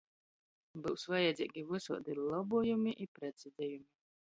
Byus 0.81 1.03
vajadzeigi 1.11 1.61
vysaidi 1.69 2.11
lobuojumi 2.27 2.91
i 3.03 3.05
preciziejumi. 3.15 3.89